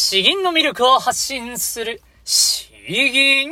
[0.00, 3.50] 詩吟の魅力を発信する、詩吟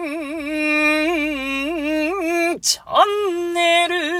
[2.60, 4.15] チャンネル。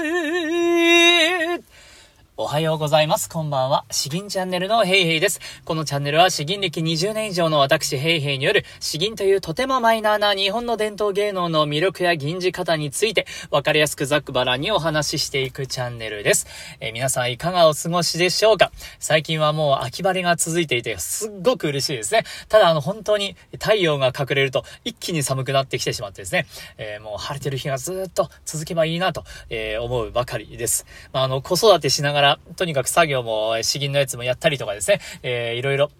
[2.39, 3.31] おはようございます。
[3.31, 3.83] こんばんは。
[3.89, 5.39] 詩吟チャンネルのヘイヘイです。
[5.65, 16.45] このチャンネルは詩吟歴20年以上の私ヘイヘイによる詩吟というとてもマイナーな日本の伝統芸能の魅力や吟じ方についてわかりやすくざっくばらにお話ししていくチャンネルです。
[16.79, 18.71] えー、皆さんいかがお過ごしでしょうか？
[18.99, 22.23] 最近はもう秋晴れが続いていてすっごく嬉しいですね。
[22.49, 26.45] ただあの本当に太陽が隠れると一気に寒くなってきてしまってですね、
[26.77, 30.85] えー、もう晴れてる日がずっと続けばいいなと、え、思うばかりです。
[31.13, 35.91] まあ、あの子育てしながらら、とにかく作業も、詩吟のやつもやったりとかですね、えー、いろいろ、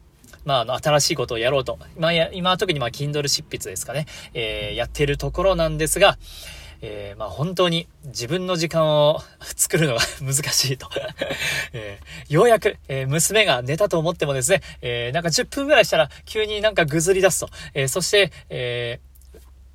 [0.45, 1.77] まあ、あの、新しいことをやろうと。
[1.97, 6.17] 今、今特にまあ、Kindle 執筆ですかね、えー、やってるところなんですが、
[6.81, 10.87] えー、まあ本当に自分の時間を作るのが 難しいと
[11.73, 17.49] えー、ようやく、えー、娘が寝たと思ってもですね、えー、なんか10分ぐらいしたら急になんかぐずり出すと。
[17.73, 18.99] えー、そして、え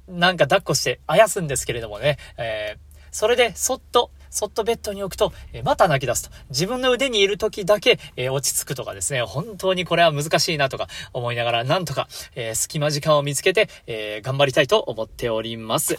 [0.09, 6.35] ー、なんか抱っこしてあやすんですけれどもね、えー、それでそっとそっとベッドに置くと、えまた泣き出すと。
[6.49, 15.99] 自分の腕にいる時だけ、え落ち着くとかですね、本当にこれは難しいなとか思いながら、なんとか、え隙間時間を見つけて、え頑張りたいと思っております。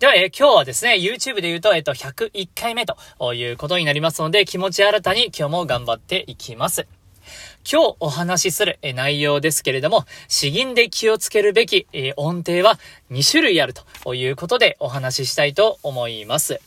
[0.00, 2.96] では、えー、今日はですね、YouTube で言うと、えっ、ー、と、101回目と
[3.32, 6.86] いうことになりますので、気持ち新たに今日も頑張っていきます。
[7.70, 12.78] 今日お話しする内容ですけれども、詩吟で気をつけるべき音程は
[13.10, 16.60] 2種類あるということでお話ししたいと思います。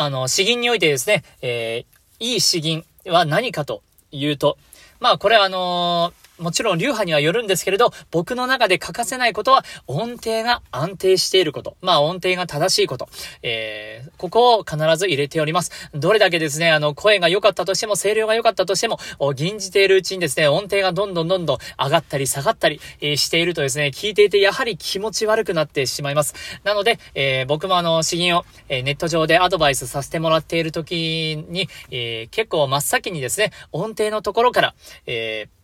[0.00, 3.82] あの、詩吟においてですね、えー、いい詩吟は何かと
[4.12, 4.56] いうと、
[5.00, 11.76] まあこれあのーもちろん流派にはよるんですけれど、僕の中で欠かせないことは、音程が安定していること。
[11.80, 13.08] まあ音程が正しいこと。
[13.42, 15.90] えー、ここを必ず入れております。
[15.94, 18.98] どれだけですね、あの、声が良かったとしても、声量が良かったとしても、
[19.34, 26.34] 吟じているうちにですね、音程がどんどんどんどん上がったり下がったり、えー、しているとですね、聞いていてやはり気持ち悪くなってしまいます。
[26.64, 34.74] なので、えー、僕もあの、詩吟を、えネット上でアドバイスさせてもらっている時に、え結構真っ先にですね、音程のところから、
[35.06, 35.57] えー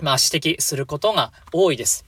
[0.00, 2.04] まあ、指摘することが多いです。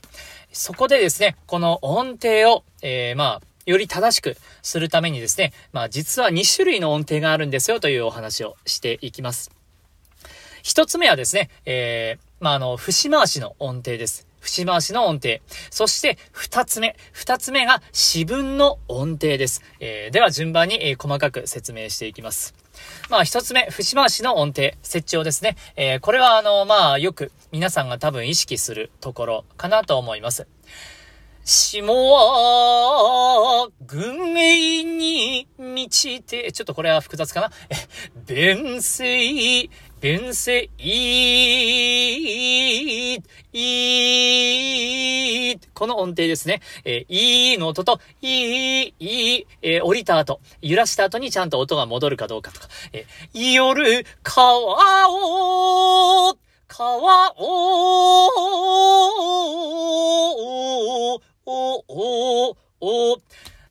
[0.53, 9.51] そこでですね、この音程を、えー、まあ、より正しくするためにですね、まあ、実は2種類の音程があるんですよというお話をしていきます。
[10.63, 14.27] 一つ目はですね、えー、まあ、あの、節回しの音程です。
[14.41, 15.39] 節回しの音程。
[15.71, 16.97] そして二つ目。
[17.13, 19.63] 二つ目が四分の音程です。
[19.81, 22.64] えー、では順番に、えー、細かく説明していきます。
[23.11, 25.57] まあ一つ目、節回しの音程、設置をですね。
[25.77, 30.47] えー、これはあの、まあよく皆さんが多分意識するところかなと思います。
[31.45, 37.75] 下は、軍営に満ちて、ちょっとこれは複雑かなえ、
[38.27, 39.69] 弁声、
[40.01, 42.05] 弁声、い
[43.17, 43.23] い、
[45.75, 46.63] この音程ですね。
[46.85, 54.49] えー、いの音と、いい、いい、えー、降りた後、揺らした後にちゃんと音が戻るかどうかとか、えー、夜、川
[55.11, 56.37] を、
[56.69, 57.45] 川を、
[61.47, 63.19] お、お、お、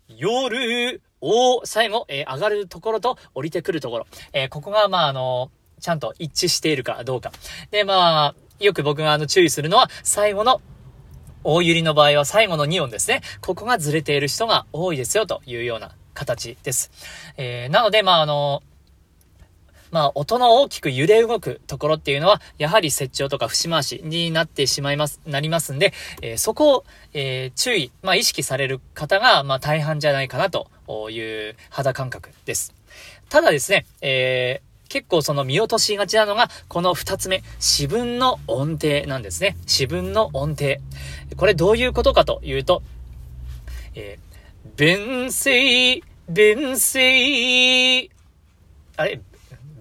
[0.10, 4.08] 夜、お、最後、えー、上がるところと降りてくるところ。
[4.34, 7.32] えー、ここが、まあ、あの、ちゃんと一致しているかどうか。
[7.72, 10.62] で、まあ、よく僕があの注意するのは、最後の
[11.44, 13.22] 大揺りの場合は最後の2音ですね。
[13.42, 16.92] ここがずれている人が多いですよというような形です。
[17.38, 18.64] えー、なので、まあ、あの、
[19.92, 25.94] まあ、音の大きく揺れ動くところっていうのは、やはり接長とか節回しになってしまいます、なりますんで、
[26.24, 30.68] えー、そこを、えー、注意、まあ、意識される方が、まあ、大半じゃないかなと
[31.12, 32.74] いう肌感覚です。
[33.30, 39.58] ただですね、えー、結構その見落としがちなのが、この二つ目、四分の音程なんですね。
[39.66, 40.76] 四分の音程。
[41.36, 42.84] これどういうことかというと、
[43.96, 48.12] えー、弁声、弁声、
[48.96, 49.20] あれ、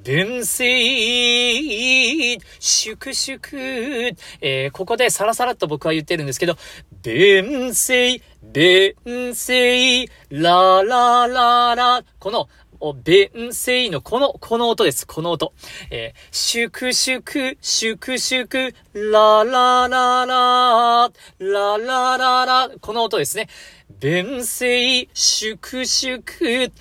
[0.03, 6.57] 分水、粛々、えー、ここでサラサラっと僕は言ってるんですけど、
[7.03, 8.95] 弁水、弁
[9.35, 12.49] 水、ララララ、この、
[12.85, 15.07] おべんせいのこの、この音です。
[15.07, 15.53] この音。
[15.89, 23.49] えー、シュクシュク、シュクシュク、ララララ、ララララ、この音ですね。
[24.01, 26.73] べんせい、シュクシュク、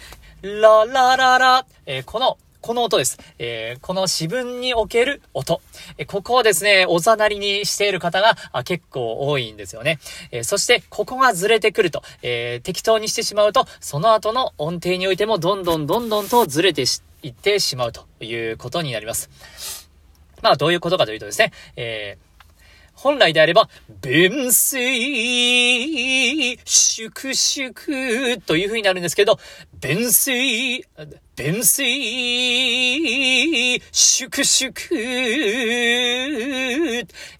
[0.41, 3.17] ララララ、えー、この、この音です。
[3.39, 5.61] えー、この四分における音。
[5.97, 9.97] えー、ここをですね、おざなりにしている方があ結構多いんですよね。
[10.29, 16.83] えー、そして、ここがずれてくると、えー、適当にしてしまうと、その後の音程においてもどんどんどんどんとずれて
[17.23, 19.89] いってしまうということになります。
[20.43, 22.30] まあ、どういうことかというとですね、えー
[23.01, 23.67] 本来であれば、
[23.99, 24.79] 弁水、
[26.63, 27.73] 粛々
[28.41, 29.39] という風になるんですけど、
[29.73, 30.85] 弁水、
[31.35, 31.83] 弁水、
[33.91, 34.73] 粛々、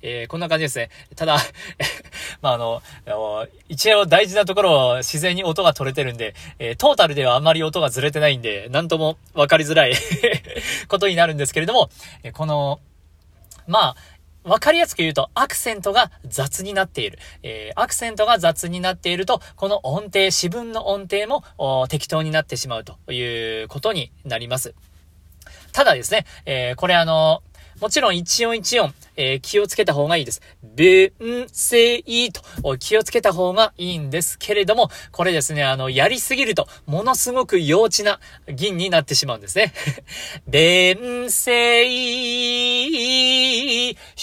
[0.02, 0.90] えー、こんな感じですね。
[1.16, 1.38] ただ、
[2.42, 2.82] まあ、あの、
[3.70, 9.94] 一応大事なところを自然に音が取れてるんで、えー、トータルではあまり音がずれてないんで、なんともわかりづらい
[10.90, 11.92] ことになるんですけれども、
[12.34, 12.80] この、
[13.68, 13.96] まあ、
[14.44, 17.20] わかりやすく言うと、アクセントが雑になっている。
[17.44, 24.74] えー、アクセントが雑になっていると、この音程、四分の音程も適当になってしまうということになります。
[25.72, 27.44] ただですね、えー、これあの、
[27.82, 30.42] もちろん一音一音、えー、気をつけた方がいいです。
[30.62, 31.12] 弁
[31.52, 38.20] 声と気をつけた方がいいんですけれども、これですね、あの、やりすぎると、ものすごく幼稚な
[38.54, 39.74] 銀になってしまうんですね。
[40.48, 41.88] 弁声、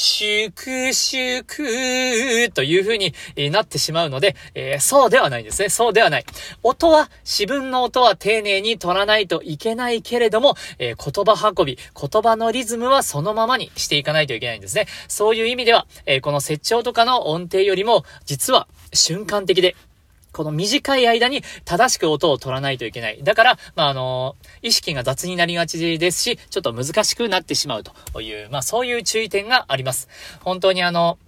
[0.01, 3.13] 粛々という風に
[3.51, 5.69] なってしまうので、えー、そうではないんですね。
[5.71, 6.25] そうではない。
[6.63, 14.87] 音は、自分の音は丁寧に取らないといけないけれども、えー、言葉運び、言葉のリズムはそのままにしていかないといけないんですね。
[15.09, 19.75] そういう意味では、えー、この接聴とかの音程よりも、実は瞬間的で、
[20.39, 23.25] この短い間に正しく音を取らないといけない。
[23.25, 30.09] だから、まあ、あの、意識が雑になりがちですし、ちょっと難しくなってしまうという、まあ、そういう注意点があります。
[30.45, 31.19] 本当にあの、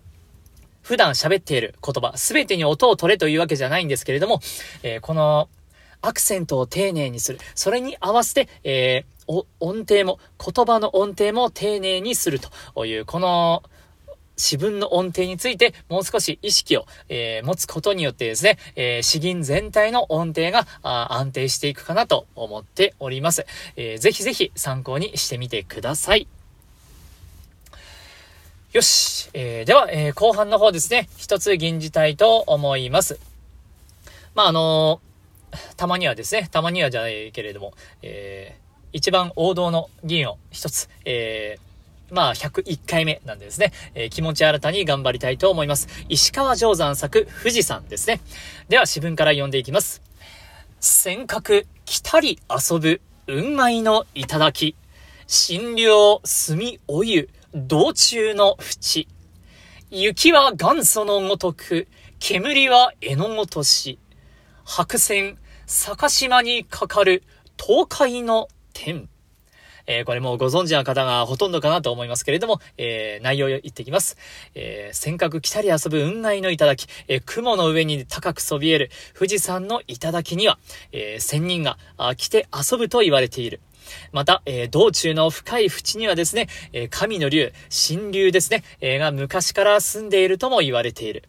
[0.83, 4.39] 普段喋っている言葉、すべてに音を取れというわけじゃないんですけれども、
[4.85, 5.49] えー、この、
[6.03, 7.41] アクセントを丁寧にする。
[7.57, 12.39] それに合わせて、えー、音程も、言葉の音程も丁寧にする
[12.75, 13.65] という、この、
[14.41, 23.47] 四分の音程についてもう少し意識を、えー、持つことによってですね、えー、詩吟全体の音程が安定していくかなと思っております。
[23.77, 26.27] えー、ぜひぜひ参考にしてみてください。
[28.73, 29.29] よし。
[29.35, 33.21] えー、では、えー、後半の方ですね、一つ吟じたいと思います。
[34.35, 41.70] まあ、あのー、たまにはですね、たまにはじゃないけれども、えー、一番王道の銀を一つ、えー、
[42.11, 43.73] まあ、101回目なんですね。
[43.95, 45.89] えー、気持ち新たに頑張りたいと思います。
[46.09, 48.21] 石川定山作、富士山ですね。
[48.69, 50.03] では、詩文から読んでいきます。
[50.81, 54.77] 尖閣、来たり遊ぶ、雲合の頂き。
[55.27, 59.07] 診療、墨お湯、道中の淵。
[59.91, 61.87] 雪は元祖のごとく、
[62.19, 63.99] 煙は絵のごとし。
[64.65, 67.23] 白線、坂島にかかる、
[67.57, 69.09] 東海の天。
[69.91, 74.17] えー、これもうご存知の方がほとんどかなと思いますけれども、えー、内容を言ってきます。
[74.55, 80.61] えー、尖閣来たり遊ぶ雲海の頂、えー、雲の上に高くそびえる富士山の頂には、
[80.93, 81.77] えー、仙人が
[82.17, 83.61] 来て遊ぶと言われている。
[84.13, 91.25] また、えー、道中の深い淵にはですね、えー、神の竜、神竜ですね、えー、が昔から住んでいるとも言われている。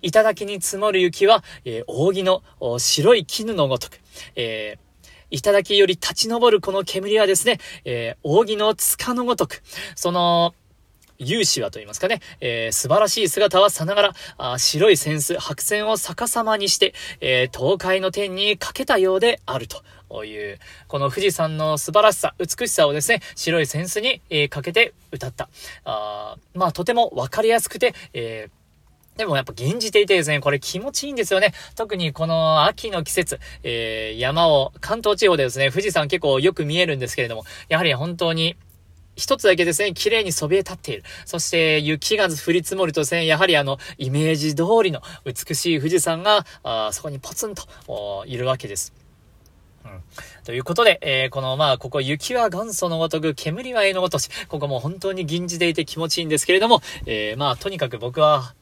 [0.00, 2.42] 頂に積もる雪は、えー、扇の
[2.78, 4.00] 白い絹のごとく、
[4.34, 4.91] えー
[5.32, 9.62] 頂より立ち上るこの煙はですね、えー、扇の塚のごとく、
[9.96, 10.54] その、
[11.18, 20.58] 勇姿はと言いますかね、えー、素晴らしい姿はさながら、あ白い扇子、白線を逆さまにして、えー、東海の天にかけたようであるという、
[20.88, 25.48] この富士山の素晴らしさ、美しさをですね、白い扇子に、えー、かけて歌った。
[25.84, 28.61] あまあ、とてもわかりやすくて、えー
[29.16, 31.52] でもやっぱ現じていてですね、これ気持ちいいんですよね。
[31.76, 38.56] 特にこの秋の季節、えー、山を、関東地方でですね、富士山結構よく見えるんですけれども、やはり本当に、
[39.14, 41.04] 一つだけですね、綺麗にそびえ立っている。
[41.26, 48.94] そして雪が降り積もるとですね、やはりあの、イメージ通りの美しい富士山が、あそこにポツンといるわけです。
[49.84, 50.02] うん。
[50.44, 58.54] ということで、えー、この、まあ、ここ、雪は元祖のごとく、煙は絵のごとし、ここも本当に銀じていて気持ちいいんですけれども、えー、まあ、とにかく僕は、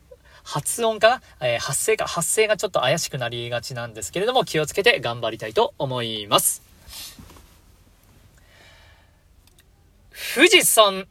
[0.44, 6.62] 発音かな、えー、発声か、発声がちょっと怪しくなりがちなんですけれども、気をつけて頑張りたいと思います。
[10.35, 11.06] 富士山、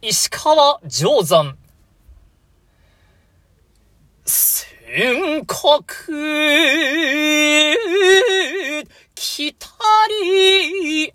[0.00, 1.56] 石川定山。
[4.24, 6.04] 尖閣、
[9.14, 9.68] 来た
[10.22, 11.12] り、遊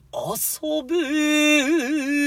[0.83, 2.18] ぶ。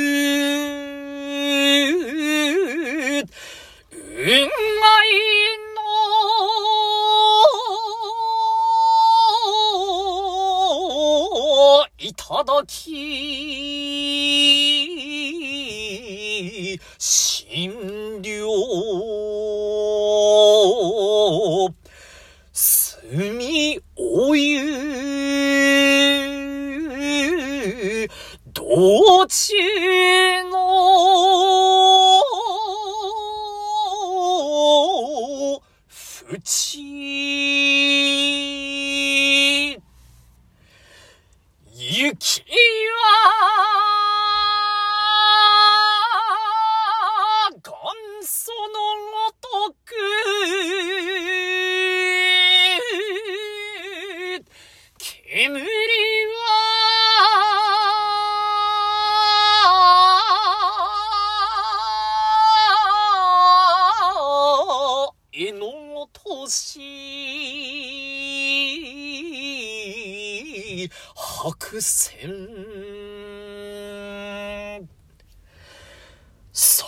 [28.75, 29.53] 落ち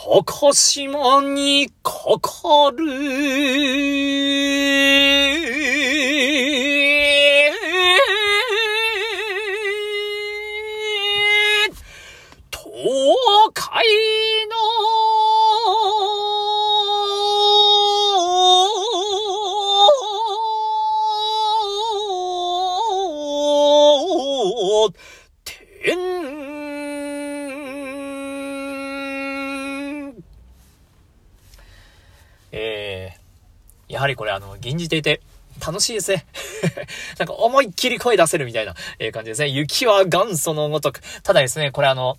[0.06, 2.84] 坂島にかかる。
[12.50, 12.84] 東
[13.54, 13.82] 海
[14.50, 14.54] の
[25.44, 26.53] 天
[32.56, 35.20] えー、やはりこれあの、吟じていて、
[35.64, 36.26] 楽しいですね。
[37.18, 39.48] なんか思いっきり声出せるみたいな、え感じですね。
[39.48, 41.00] 雪は元祖のごとく。
[41.22, 42.16] ただですね、これあの、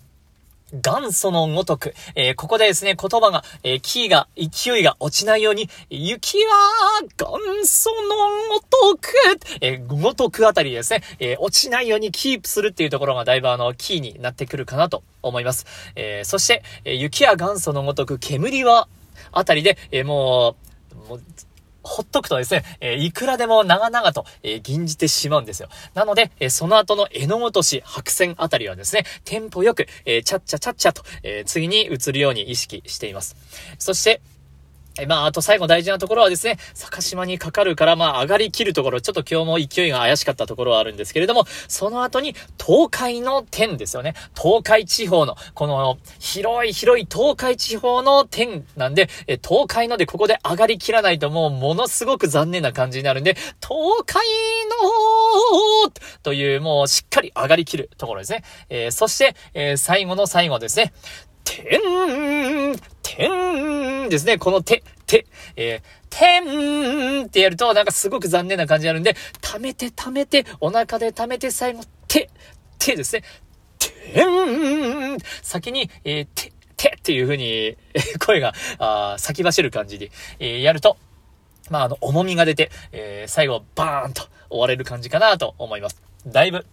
[0.72, 6.52] 元祖のごとく、えー、ここでですね、言葉が、えー、キーが、勢いが落ちないように、雪は
[7.16, 9.14] 元祖のごとく、
[9.60, 15.66] えー、ごとくあたりですね、え落ちないようにキープするっていうところがだいぶあの、キーになってくるかなと思います。
[15.94, 18.88] えそして、え雪は元祖のごとく、煙は、
[19.38, 20.56] あたりで、えも
[21.06, 21.22] う、もう、
[21.82, 25.68] ほっとくとですね、えー、いくらでも長々と、えー、銀じてしまうんですよ。
[25.94, 33.36] なので、えー、その後の絵の落とし、白線あたりはですね、テンポよく、えー、ちゃっちゃちゃっちゃと、えー、次に移るように意識しています。
[33.78, 34.20] そして、
[34.98, 44.14] え、まあ、あと最後大事なところはですね、坂島にかかるから、まあ、上がりきるところ、ちょっと今日も勢いが怪しかったところはあるんですけれども、その後に、東海の天ですよね。
[44.34, 54.24] 東海地方の、この、広い広い東海地方の天なんで、え、東海のでここで上がりきらないともう、ものすごく残念な感じになるんで、東海
[55.84, 55.90] の
[56.22, 58.44] という、もう、しっかり上がりきるところですね。
[58.68, 60.92] えー、そして、えー、最後の最後ですね。
[61.44, 63.28] てん、て
[64.06, 64.36] んですね。
[64.38, 72.30] この手、手、えー、てんってやるとなんかすごく残念な感じになるんで、溜めて溜めて、お腹で溜めて最後、手、
[72.78, 73.22] 手ですね。
[73.78, 77.76] てん先に、えー、手、手っていう風に、
[78.24, 80.96] 声が、あ先走る感じで、えー、やると、
[81.70, 86.00] まあ、あの、重みが出て、えー、最後、バーンと終われる感じかなと思います。
[86.26, 86.66] だいぶ、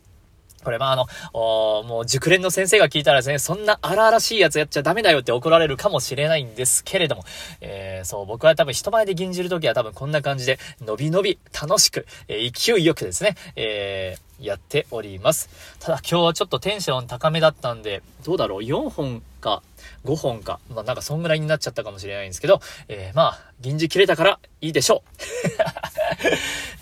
[0.63, 7.23] これまああの、もう熟練の先生が聞いたらですね、そんな荒々しいやつやっちゃダメだよって怒られるかもしれないんですけれども、
[7.61, 15.49] えー、そう、僕は多分人前で吟じるときは多分こんな感じで、のびのび、楽しく、えー、勢いよくですね、えー、やっております。
[15.79, 19.61] ただ今日はちょっとテンション高めだったんで、どうだろう ?4 本か
[20.05, 25.19] 5本か、まあなんかそんぐらいになっちゃったかもしれないんですけど、えー、まあ、銀じ切れたからいいでしょう。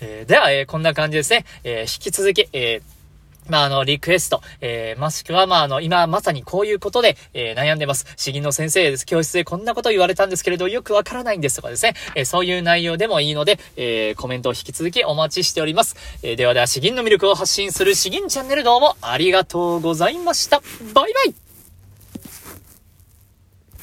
[0.00, 1.44] えー、では、えー、こんな感じですね。
[1.64, 2.91] えー、引き続き、えー
[3.52, 8.06] まあ、あの、リクエスト、えー、もしくは、まあ、あの、今まさにこういうことで、えー、悩んでます。
[8.16, 9.04] 詩吟の先生です。
[9.04, 15.96] 教室でこんなこと言われたんですけれど、よくわからないんですとかですね、えー、そういう内容でもいいので、えー、コメントを引き続きお待ちしております。
[16.22, 20.62] えー、ではでは、詩吟の魅力を発信する詩吟チャンネルどうもありがとうございました。
[20.94, 21.41] バイバイ